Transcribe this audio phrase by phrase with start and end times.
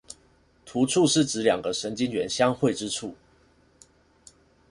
[0.65, 3.13] 突觸是指兩個神經元相會之處